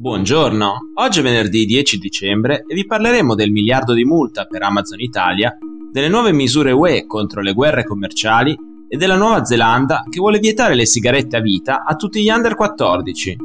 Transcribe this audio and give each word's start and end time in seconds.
Buongiorno, 0.00 0.92
oggi 0.94 1.18
è 1.18 1.22
venerdì 1.24 1.64
10 1.64 1.98
dicembre 1.98 2.62
e 2.68 2.72
vi 2.72 2.86
parleremo 2.86 3.34
del 3.34 3.50
miliardo 3.50 3.94
di 3.94 4.04
multa 4.04 4.44
per 4.44 4.62
Amazon 4.62 5.00
Italia, 5.00 5.58
delle 5.90 6.06
nuove 6.06 6.30
misure 6.30 6.70
UE 6.70 7.04
contro 7.04 7.40
le 7.40 7.52
guerre 7.52 7.82
commerciali 7.82 8.56
e 8.88 8.96
della 8.96 9.16
Nuova 9.16 9.44
Zelanda 9.44 10.04
che 10.08 10.20
vuole 10.20 10.38
vietare 10.38 10.76
le 10.76 10.86
sigarette 10.86 11.36
a 11.36 11.40
vita 11.40 11.82
a 11.84 11.96
tutti 11.96 12.22
gli 12.22 12.28
under 12.28 12.54
14. 12.54 13.36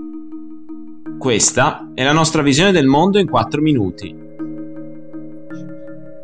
Questa 1.17 1.89
è 1.95 2.03
la 2.03 2.13
nostra 2.13 2.43
visione 2.43 2.71
del 2.71 2.85
mondo 2.85 3.17
in 3.17 3.27
4 3.27 3.59
minuti. 3.59 4.15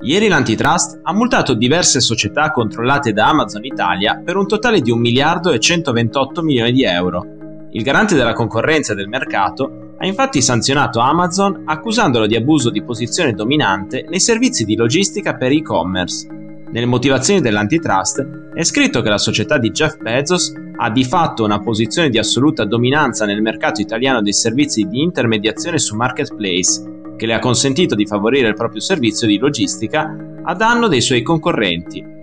Ieri 0.02 0.28
l'antitrust 0.28 1.00
ha 1.02 1.12
multato 1.12 1.56
diverse 1.56 2.00
società 2.02 2.52
controllate 2.52 3.14
da 3.14 3.30
Amazon 3.30 3.66
Italia 3.66 4.22
per 4.24 4.36
un 4.36 4.46
totale 4.46 4.82
di 4.82 4.92
1 4.92 5.02
miliardo 5.02 5.50
e 5.50 5.58
128 5.58 6.44
milioni 6.44 6.72
di 6.72 6.84
euro. 6.84 7.26
Il 7.72 7.82
garante 7.82 8.14
della 8.14 8.34
concorrenza 8.34 8.94
del 8.94 9.08
mercato 9.08 9.88
ha 10.02 10.06
infatti 10.06 10.42
sanzionato 10.42 11.00
Amazon 11.00 11.64
accusandolo 11.66 12.26
di 12.26 12.36
abuso 12.36 12.70
di 12.70 12.82
posizione 12.82 13.34
dominante 13.34 14.06
nei 14.08 14.22
servizi 14.22 14.64
di 14.64 14.78
logistica 14.78 15.36
per 15.36 15.52
e-commerce. 15.52 16.26
Nelle 16.72 16.86
motivazioni 16.86 17.42
dell'antitrust 17.42 18.52
è 18.54 18.64
scritto 18.64 19.02
che 19.02 19.10
la 19.10 19.18
società 19.18 19.58
di 19.58 19.72
Jeff 19.72 19.98
Bezos 19.98 20.54
ha 20.78 20.90
di 20.90 21.04
fatto 21.04 21.44
una 21.44 21.60
posizione 21.60 22.10
di 22.10 22.18
assoluta 22.18 22.64
dominanza 22.64 23.26
nel 23.26 23.42
mercato 23.42 23.82
italiano 23.82 24.22
dei 24.22 24.34
servizi 24.34 24.84
di 24.84 25.02
intermediazione 25.02 25.80
su 25.80 25.96
marketplace 25.96 26.98
che 27.18 27.26
le 27.26 27.34
ha 27.34 27.40
consentito 27.40 27.96
di 27.96 28.06
favorire 28.06 28.48
il 28.48 28.56
proprio 28.56 28.80
servizio 28.80 29.28
di 29.28 29.38
logistica 29.38 30.16
a 30.42 30.54
danno 30.54 30.88
dei 30.88 31.02
suoi 31.02 31.22
concorrenti. 31.22 32.18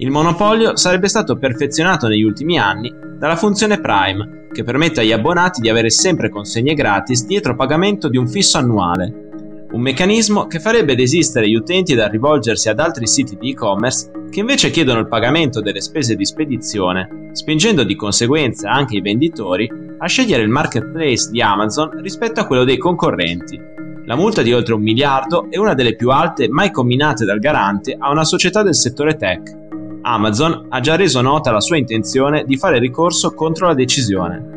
Il 0.00 0.10
monopolio 0.10 0.76
sarebbe 0.76 1.08
stato 1.08 1.36
perfezionato 1.36 2.06
negli 2.06 2.22
ultimi 2.22 2.58
anni 2.58 2.92
dalla 3.18 3.36
funzione 3.36 3.80
Prime, 3.80 4.37
che 4.52 4.64
permette 4.64 5.00
agli 5.00 5.12
abbonati 5.12 5.60
di 5.60 5.68
avere 5.68 5.90
sempre 5.90 6.28
consegne 6.28 6.74
gratis 6.74 7.26
dietro 7.26 7.54
pagamento 7.54 8.08
di 8.08 8.16
un 8.16 8.28
fisso 8.28 8.58
annuale. 8.58 9.26
Un 9.70 9.80
meccanismo 9.80 10.46
che 10.46 10.60
farebbe 10.60 10.94
desistere 10.94 11.48
gli 11.48 11.54
utenti 11.54 11.94
dal 11.94 12.10
rivolgersi 12.10 12.68
ad 12.68 12.80
altri 12.80 13.06
siti 13.06 13.36
di 13.38 13.50
e-commerce 13.50 14.10
che 14.30 14.40
invece 14.40 14.70
chiedono 14.70 15.00
il 15.00 15.08
pagamento 15.08 15.60
delle 15.60 15.80
spese 15.80 16.14
di 16.14 16.24
spedizione, 16.24 17.30
spingendo 17.32 17.84
di 17.84 17.94
conseguenza 17.94 18.70
anche 18.70 18.96
i 18.96 19.00
venditori 19.00 19.70
a 19.98 20.06
scegliere 20.06 20.42
il 20.42 20.48
marketplace 20.48 21.30
di 21.30 21.42
Amazon 21.42 22.00
rispetto 22.00 22.40
a 22.40 22.46
quello 22.46 22.64
dei 22.64 22.78
concorrenti. 22.78 23.60
La 24.06 24.16
multa 24.16 24.40
di 24.40 24.54
oltre 24.54 24.72
un 24.72 24.80
miliardo 24.80 25.48
è 25.50 25.58
una 25.58 25.74
delle 25.74 25.94
più 25.94 26.08
alte 26.08 26.48
mai 26.48 26.70
combinate 26.70 27.26
dal 27.26 27.38
garante 27.38 27.94
a 27.98 28.10
una 28.10 28.24
società 28.24 28.62
del 28.62 28.74
settore 28.74 29.16
tech. 29.16 29.67
Amazon 30.02 30.66
ha 30.68 30.80
già 30.80 30.96
reso 30.96 31.20
nota 31.20 31.50
la 31.50 31.60
sua 31.60 31.76
intenzione 31.76 32.44
di 32.44 32.56
fare 32.56 32.78
ricorso 32.78 33.34
contro 33.34 33.66
la 33.66 33.74
decisione. 33.74 34.56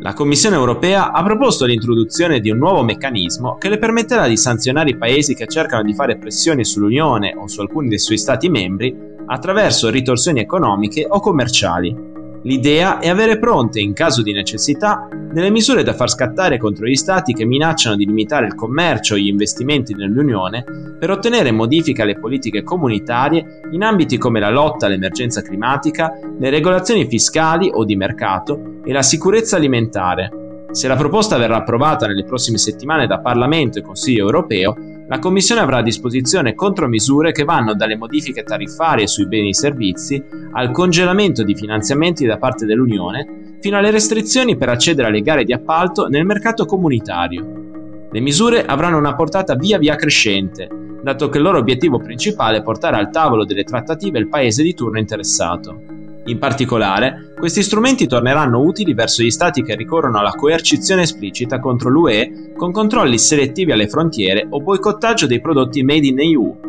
La 0.00 0.12
Commissione 0.12 0.56
europea 0.56 1.10
ha 1.10 1.22
proposto 1.24 1.64
l'introduzione 1.64 2.40
di 2.40 2.50
un 2.50 2.58
nuovo 2.58 2.82
meccanismo 2.82 3.56
che 3.56 3.68
le 3.68 3.78
permetterà 3.78 4.28
di 4.28 4.36
sanzionare 4.36 4.90
i 4.90 4.96
paesi 4.96 5.34
che 5.34 5.46
cercano 5.46 5.82
di 5.82 5.92
fare 5.92 6.16
pressioni 6.16 6.64
sull'Unione 6.64 7.34
o 7.36 7.48
su 7.48 7.60
alcuni 7.60 7.88
dei 7.88 7.98
suoi 7.98 8.16
Stati 8.16 8.48
membri 8.48 8.96
attraverso 9.26 9.90
ritorsioni 9.90 10.40
economiche 10.40 11.04
o 11.06 11.20
commerciali. 11.20 12.07
L'idea 12.42 12.98
è 12.98 13.08
avere 13.08 13.38
pronte, 13.38 13.80
in 13.80 13.92
caso 13.92 14.22
di 14.22 14.32
necessità, 14.32 15.08
delle 15.10 15.50
misure 15.50 15.82
da 15.82 15.92
far 15.92 16.08
scattare 16.08 16.58
contro 16.58 16.86
gli 16.86 16.94
Stati 16.94 17.32
che 17.32 17.44
minacciano 17.44 17.96
di 17.96 18.06
limitare 18.06 18.46
il 18.46 18.54
commercio 18.54 19.14
e 19.14 19.20
gli 19.20 19.26
investimenti 19.26 19.94
nell'Unione 19.94 20.64
per 20.98 21.10
ottenere 21.10 21.50
modifiche 21.50 22.02
alle 22.02 22.18
politiche 22.18 22.62
comunitarie 22.62 23.60
in 23.72 23.82
ambiti 23.82 24.18
come 24.18 24.40
la 24.40 24.50
lotta 24.50 24.86
all'emergenza 24.86 25.42
climatica, 25.42 26.12
le 26.38 26.50
regolazioni 26.50 27.06
fiscali 27.06 27.70
o 27.72 27.84
di 27.84 27.96
mercato 27.96 28.80
e 28.84 28.92
la 28.92 29.02
sicurezza 29.02 29.56
alimentare. 29.56 30.30
Se 30.70 30.86
la 30.86 30.96
proposta 30.96 31.38
verrà 31.38 31.56
approvata 31.56 32.06
nelle 32.06 32.24
prossime 32.24 32.58
settimane 32.58 33.06
da 33.06 33.20
Parlamento 33.20 33.78
e 33.78 33.82
Consiglio 33.82 34.24
europeo, 34.24 34.76
la 35.08 35.18
Commissione 35.18 35.62
avrà 35.62 35.78
a 35.78 35.82
disposizione 35.82 36.54
contromisure 36.54 37.32
che 37.32 37.44
vanno 37.44 37.74
dalle 37.74 37.96
modifiche 37.96 38.42
tariffarie 38.42 39.06
sui 39.06 39.26
beni 39.26 39.48
e 39.48 39.54
servizi 39.54 40.22
al 40.52 40.70
congelamento 40.70 41.42
di 41.42 41.54
finanziamenti 41.54 42.26
da 42.26 42.36
parte 42.36 42.66
dell'Unione 42.66 43.56
fino 43.58 43.78
alle 43.78 43.90
restrizioni 43.90 44.58
per 44.58 44.68
accedere 44.68 45.08
alle 45.08 45.22
gare 45.22 45.44
di 45.44 45.54
appalto 45.54 46.08
nel 46.08 46.26
mercato 46.26 46.66
comunitario. 46.66 48.08
Le 48.10 48.20
misure 48.20 48.66
avranno 48.66 48.98
una 48.98 49.14
portata 49.14 49.54
via 49.54 49.78
via 49.78 49.96
crescente, 49.96 50.68
dato 51.02 51.30
che 51.30 51.38
il 51.38 51.44
loro 51.44 51.56
obiettivo 51.56 51.98
principale 51.98 52.58
è 52.58 52.62
portare 52.62 52.96
al 52.96 53.10
tavolo 53.10 53.46
delle 53.46 53.64
trattative 53.64 54.18
il 54.18 54.28
paese 54.28 54.62
di 54.62 54.74
turno 54.74 54.98
interessato. 54.98 55.97
In 56.28 56.38
particolare, 56.38 57.32
questi 57.38 57.62
strumenti 57.62 58.06
torneranno 58.06 58.60
utili 58.60 58.92
verso 58.92 59.22
gli 59.22 59.30
Stati 59.30 59.62
che 59.62 59.74
ricorrono 59.74 60.18
alla 60.18 60.32
coercizione 60.32 61.02
esplicita 61.02 61.58
contro 61.58 61.88
l'UE 61.88 62.52
con 62.54 62.70
controlli 62.70 63.18
selettivi 63.18 63.72
alle 63.72 63.88
frontiere 63.88 64.46
o 64.50 64.60
boicottaggio 64.60 65.26
dei 65.26 65.40
prodotti 65.40 65.82
made 65.82 66.06
in 66.06 66.20
EU. 66.20 66.60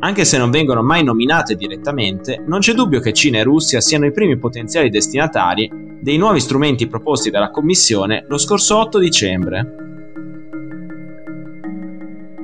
Anche 0.00 0.24
se 0.24 0.38
non 0.38 0.50
vengono 0.50 0.82
mai 0.82 1.04
nominate 1.04 1.54
direttamente, 1.54 2.42
non 2.44 2.58
c'è 2.58 2.72
dubbio 2.72 2.98
che 2.98 3.12
Cina 3.12 3.38
e 3.38 3.44
Russia 3.44 3.80
siano 3.80 4.06
i 4.06 4.12
primi 4.12 4.38
potenziali 4.38 4.90
destinatari 4.90 5.70
dei 6.00 6.16
nuovi 6.16 6.40
strumenti 6.40 6.88
proposti 6.88 7.30
dalla 7.30 7.50
Commissione 7.50 8.24
lo 8.26 8.38
scorso 8.38 8.76
8 8.76 8.98
dicembre. 8.98 9.74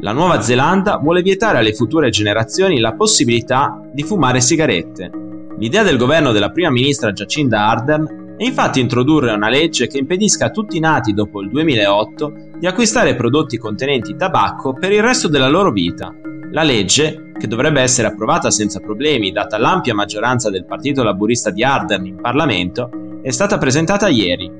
La 0.00 0.12
Nuova 0.12 0.40
Zelanda 0.40 0.98
vuole 0.98 1.22
vietare 1.22 1.58
alle 1.58 1.74
future 1.74 2.08
generazioni 2.08 2.78
la 2.78 2.94
possibilità 2.94 3.80
di 3.92 4.02
fumare 4.04 4.40
sigarette 4.40 5.22
L'idea 5.62 5.84
del 5.84 5.96
governo 5.96 6.32
della 6.32 6.50
prima 6.50 6.72
ministra 6.72 7.12
Jacinda 7.12 7.68
Ardern 7.68 8.34
è 8.36 8.42
infatti 8.42 8.80
introdurre 8.80 9.30
una 9.30 9.48
legge 9.48 9.86
che 9.86 9.96
impedisca 9.96 10.46
a 10.46 10.50
tutti 10.50 10.76
i 10.76 10.80
nati 10.80 11.12
dopo 11.12 11.40
il 11.40 11.50
2008 11.50 12.32
di 12.58 12.66
acquistare 12.66 13.14
prodotti 13.14 13.58
contenenti 13.58 14.16
tabacco 14.16 14.72
per 14.72 14.90
il 14.90 15.04
resto 15.04 15.28
della 15.28 15.46
loro 15.46 15.70
vita. 15.70 16.12
La 16.50 16.64
legge, 16.64 17.30
che 17.38 17.46
dovrebbe 17.46 17.80
essere 17.80 18.08
approvata 18.08 18.50
senza 18.50 18.80
problemi 18.80 19.30
data 19.30 19.56
l'ampia 19.56 19.94
maggioranza 19.94 20.50
del 20.50 20.64
partito 20.64 21.04
laburista 21.04 21.50
di 21.50 21.62
Ardern 21.62 22.06
in 22.06 22.20
Parlamento, 22.20 22.90
è 23.22 23.30
stata 23.30 23.56
presentata 23.56 24.08
ieri. 24.08 24.50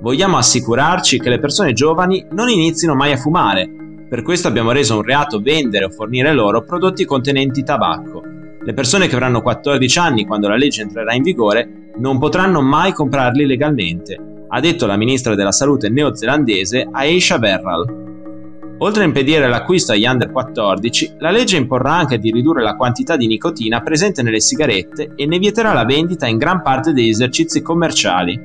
Vogliamo 0.00 0.38
assicurarci 0.38 1.20
che 1.20 1.28
le 1.28 1.38
persone 1.38 1.74
giovani 1.74 2.24
non 2.30 2.48
inizino 2.48 2.94
mai 2.94 3.12
a 3.12 3.18
fumare, 3.18 3.70
per 4.08 4.22
questo 4.22 4.48
abbiamo 4.48 4.72
reso 4.72 4.96
un 4.96 5.02
reato 5.02 5.38
vendere 5.38 5.84
o 5.84 5.90
fornire 5.90 6.32
loro 6.32 6.64
prodotti 6.64 7.04
contenenti 7.04 7.62
tabacco. 7.62 8.35
Le 8.66 8.74
persone 8.74 9.06
che 9.06 9.14
avranno 9.14 9.42
14 9.42 9.98
anni 10.00 10.26
quando 10.26 10.48
la 10.48 10.56
legge 10.56 10.82
entrerà 10.82 11.14
in 11.14 11.22
vigore 11.22 11.92
non 11.98 12.18
potranno 12.18 12.62
mai 12.62 12.92
comprarli 12.92 13.46
legalmente, 13.46 14.18
ha 14.48 14.58
detto 14.58 14.86
la 14.86 14.96
ministra 14.96 15.36
della 15.36 15.52
salute 15.52 15.88
neozelandese 15.88 16.88
Aisha 16.90 17.38
Berral. 17.38 18.74
Oltre 18.78 19.04
a 19.04 19.06
impedire 19.06 19.46
l'acquisto 19.46 19.92
agli 19.92 20.04
under 20.04 20.32
14, 20.32 21.14
la 21.18 21.30
legge 21.30 21.56
imporrà 21.56 21.92
anche 21.92 22.18
di 22.18 22.32
ridurre 22.32 22.64
la 22.64 22.74
quantità 22.74 23.16
di 23.16 23.28
nicotina 23.28 23.82
presente 23.82 24.24
nelle 24.24 24.40
sigarette 24.40 25.12
e 25.14 25.26
ne 25.26 25.38
vieterà 25.38 25.72
la 25.72 25.84
vendita 25.84 26.26
in 26.26 26.36
gran 26.36 26.60
parte 26.60 26.92
degli 26.92 27.10
esercizi 27.10 27.62
commerciali. 27.62 28.36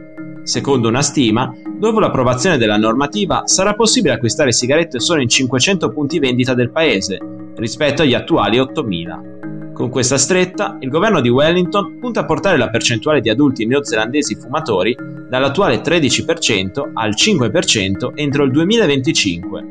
Secondo 0.44 0.88
una 0.88 1.02
stima, 1.02 1.52
dopo 1.80 2.00
l'approvazione 2.00 2.60
della 2.60 2.78
normativa 2.78 3.48
sarà 3.48 3.74
possibile 3.74 4.14
acquistare 4.14 4.52
sigarette 4.52 5.00
solo 5.00 5.20
in 5.20 5.30
500 5.30 5.90
punti 5.90 6.20
vendita 6.20 6.54
del 6.54 6.70
paese, 6.70 7.18
rispetto 7.56 8.04
agli 8.04 8.14
attuali 8.14 8.60
8000. 8.60 9.40
Con 9.82 9.90
questa 9.90 10.20
stretta, 10.20 10.78
il 10.80 10.90
governo 10.90 11.22
di 11.22 11.30
Wellington 11.30 11.98
punta 11.98 12.20
a 12.20 12.26
portare 12.26 12.56
la 12.56 12.70
percentuale 12.70 13.20
di 13.20 13.32
adulti 13.32 13.66
neozelandesi 13.66 14.36
fumatori 14.36 14.96
dall'attuale 15.28 15.82
13% 15.82 16.92
al 16.94 17.16
5% 17.16 18.12
entro 18.14 18.44
il 18.44 18.52
2025. 18.52 19.66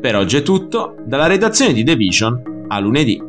Per 0.00 0.14
oggi 0.14 0.36
è 0.36 0.42
tutto, 0.42 0.94
dalla 1.04 1.26
redazione 1.26 1.72
di 1.72 1.82
The 1.82 1.96
Vision 1.96 2.66
a 2.68 2.78
lunedì. 2.78 3.27